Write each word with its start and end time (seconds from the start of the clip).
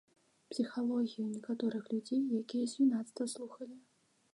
Псіхалогію 0.53 1.27
некаторых 1.33 1.83
людзей, 1.95 2.21
якія 2.41 2.65
з 2.73 2.85
юнацтва 2.87 3.33
слухалі. 3.37 3.77